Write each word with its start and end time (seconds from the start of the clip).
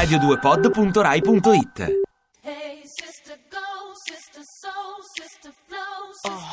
radio2pod.rai.it 0.00 1.78
Hey, 2.40 2.80
sister, 2.86 3.36
go, 3.50 3.92
sister, 4.02 4.42
soul, 4.42 4.96
sister, 5.14 5.52
flow, 5.66 6.08
Oh. 6.24 6.48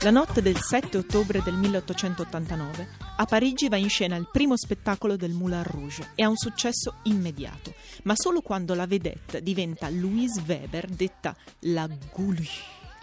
La 0.00 0.10
notte 0.10 0.42
del 0.42 0.58
7 0.58 0.98
ottobre 0.98 1.42
del 1.44 1.54
1889 1.54 2.88
a 3.18 3.24
Parigi 3.24 3.68
va 3.68 3.76
in 3.76 3.88
scena 3.88 4.16
il 4.16 4.28
primo 4.30 4.56
spettacolo 4.56 5.14
del 5.16 5.30
Moulin 5.30 5.62
Rouge 5.62 6.10
e 6.16 6.24
ha 6.24 6.28
un 6.28 6.36
successo 6.36 6.96
immediato, 7.04 7.72
ma 8.02 8.14
solo 8.16 8.40
quando 8.40 8.74
la 8.74 8.88
vedette 8.88 9.44
diventa 9.44 9.88
Louise 9.90 10.42
Weber, 10.44 10.88
detta 10.88 11.36
la 11.60 11.88
Goulue, 12.12 12.48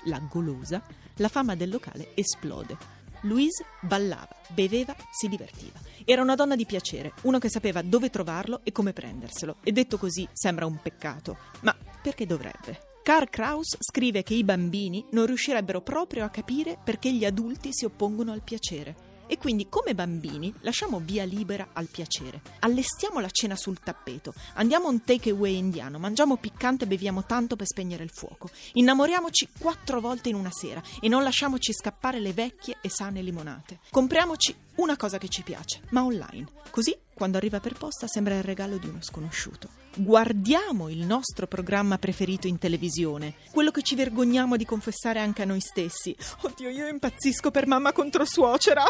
la 0.05 0.19
golosa, 0.29 0.83
la 1.15 1.29
fama 1.29 1.55
del 1.55 1.69
locale 1.69 2.09
esplode. 2.15 2.99
Louise 3.21 3.65
ballava, 3.81 4.35
beveva, 4.49 4.95
si 5.11 5.27
divertiva. 5.27 5.79
Era 6.05 6.21
una 6.21 6.35
donna 6.35 6.55
di 6.55 6.65
piacere, 6.65 7.13
uno 7.23 7.39
che 7.39 7.49
sapeva 7.49 7.81
dove 7.81 8.09
trovarlo 8.09 8.61
e 8.63 8.71
come 8.71 8.93
prenderselo. 8.93 9.57
E 9.63 9.71
detto 9.71 9.97
così 9.97 10.27
sembra 10.33 10.65
un 10.65 10.79
peccato, 10.81 11.37
ma 11.61 11.75
perché 12.01 12.25
dovrebbe? 12.25 12.89
Karl 13.03 13.29
Kraus 13.29 13.77
scrive 13.79 14.21
che 14.23 14.35
i 14.35 14.43
bambini 14.43 15.05
non 15.11 15.25
riuscirebbero 15.25 15.81
proprio 15.81 16.23
a 16.23 16.29
capire 16.29 16.77
perché 16.83 17.11
gli 17.11 17.25
adulti 17.25 17.69
si 17.71 17.85
oppongono 17.85 18.31
al 18.31 18.43
piacere. 18.43 19.10
E 19.31 19.37
quindi, 19.37 19.69
come 19.69 19.95
bambini, 19.95 20.53
lasciamo 20.59 20.99
via 20.99 21.23
libera 21.23 21.69
al 21.71 21.87
piacere. 21.87 22.41
Allestiamo 22.59 23.21
la 23.21 23.29
cena 23.29 23.55
sul 23.55 23.79
tappeto, 23.79 24.33
andiamo 24.55 24.87
a 24.87 24.89
un 24.89 25.05
takeaway 25.05 25.55
indiano, 25.55 25.99
mangiamo 25.99 26.35
piccante 26.35 26.83
e 26.83 26.87
beviamo 26.87 27.23
tanto 27.23 27.55
per 27.55 27.65
spegnere 27.65 28.03
il 28.03 28.11
fuoco. 28.13 28.49
Innamoriamoci 28.73 29.47
quattro 29.57 30.01
volte 30.01 30.27
in 30.27 30.35
una 30.35 30.51
sera 30.51 30.83
e 30.99 31.07
non 31.07 31.23
lasciamoci 31.23 31.71
scappare 31.71 32.19
le 32.19 32.33
vecchie 32.33 32.79
e 32.81 32.89
sane 32.89 33.21
limonate. 33.21 33.79
Compriamoci 33.89 34.53
una 34.75 34.97
cosa 34.97 35.17
che 35.17 35.29
ci 35.29 35.43
piace, 35.43 35.79
ma 35.91 36.03
online. 36.03 36.47
Così, 36.69 36.93
quando 37.21 37.37
arriva 37.37 37.59
per 37.59 37.73
posta, 37.73 38.07
sembra 38.07 38.35
il 38.35 38.41
regalo 38.41 38.79
di 38.79 38.87
uno 38.87 38.97
sconosciuto. 38.99 39.69
Guardiamo 39.95 40.89
il 40.89 41.05
nostro 41.05 41.45
programma 41.45 41.99
preferito 41.99 42.47
in 42.47 42.57
televisione, 42.57 43.35
quello 43.51 43.69
che 43.69 43.83
ci 43.83 43.93
vergogniamo 43.93 44.57
di 44.57 44.65
confessare 44.65 45.19
anche 45.19 45.43
a 45.43 45.45
noi 45.45 45.59
stessi. 45.59 46.15
Oddio, 46.41 46.69
io 46.69 46.87
impazzisco 46.87 47.51
per 47.51 47.67
mamma 47.67 47.91
contro 47.91 48.25
suocera. 48.25 48.81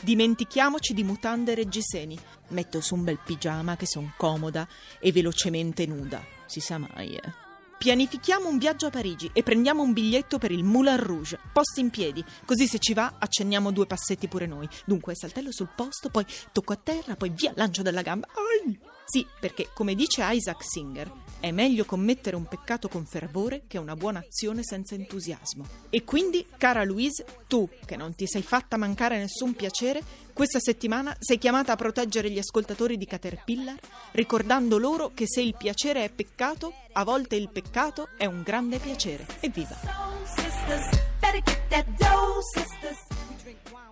Dimentichiamoci 0.00 0.94
di 0.94 1.04
mutande 1.04 1.52
e 1.52 1.56
reggiseni. 1.56 2.18
Metto 2.48 2.80
su 2.80 2.94
un 2.94 3.04
bel 3.04 3.18
pigiama 3.22 3.76
che 3.76 3.84
son 3.84 4.14
comoda 4.16 4.66
e 4.98 5.12
velocemente 5.12 5.84
nuda. 5.84 6.24
Si 6.46 6.60
sa 6.60 6.78
mai, 6.78 7.14
eh. 7.14 7.43
Pianifichiamo 7.76 8.48
un 8.48 8.58
viaggio 8.58 8.86
a 8.86 8.90
Parigi 8.90 9.30
e 9.32 9.42
prendiamo 9.42 9.82
un 9.82 9.92
biglietto 9.92 10.38
per 10.38 10.50
il 10.50 10.64
Moulin 10.64 10.96
Rouge, 10.96 11.38
posti 11.52 11.80
in 11.80 11.90
piedi, 11.90 12.24
così 12.46 12.66
se 12.66 12.78
ci 12.78 12.94
va 12.94 13.14
accenniamo 13.18 13.72
due 13.72 13.86
passetti 13.86 14.28
pure 14.28 14.46
noi. 14.46 14.68
Dunque 14.86 15.14
saltello 15.14 15.52
sul 15.52 15.68
posto, 15.74 16.08
poi 16.08 16.24
tocco 16.52 16.72
a 16.72 16.78
terra, 16.82 17.16
poi 17.16 17.30
via 17.30 17.52
lancio 17.54 17.82
della 17.82 18.02
gamba. 18.02 18.28
Ai! 18.28 18.93
Sì, 19.04 19.26
perché 19.38 19.68
come 19.74 19.94
dice 19.94 20.22
Isaac 20.24 20.64
Singer, 20.64 21.10
è 21.40 21.50
meglio 21.50 21.84
commettere 21.84 22.36
un 22.36 22.46
peccato 22.46 22.88
con 22.88 23.04
fervore 23.04 23.64
che 23.66 23.76
una 23.76 23.96
buona 23.96 24.20
azione 24.20 24.62
senza 24.62 24.94
entusiasmo. 24.94 25.66
E 25.90 26.02
quindi, 26.02 26.46
cara 26.56 26.84
Louise, 26.84 27.24
tu, 27.46 27.68
che 27.84 27.96
non 27.96 28.14
ti 28.14 28.26
sei 28.26 28.42
fatta 28.42 28.78
mancare 28.78 29.18
nessun 29.18 29.52
piacere, 29.52 30.02
questa 30.32 30.58
settimana 30.58 31.14
sei 31.20 31.36
chiamata 31.36 31.72
a 31.72 31.76
proteggere 31.76 32.30
gli 32.30 32.38
ascoltatori 32.38 32.96
di 32.96 33.04
Caterpillar, 33.04 33.78
ricordando 34.12 34.78
loro 34.78 35.10
che 35.12 35.26
se 35.28 35.42
il 35.42 35.54
piacere 35.54 36.04
è 36.04 36.10
peccato, 36.10 36.72
a 36.92 37.04
volte 37.04 37.36
il 37.36 37.50
peccato 37.50 38.08
è 38.16 38.24
un 38.24 38.42
grande 38.42 38.78
piacere. 38.78 39.26
Evviva! 39.40 39.76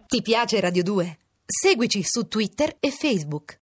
Ti 0.06 0.22
piace 0.22 0.60
Radio 0.60 0.82
2? 0.82 1.18
Seguici 1.44 2.02
su 2.02 2.28
Twitter 2.28 2.76
e 2.80 2.90
Facebook. 2.90 3.50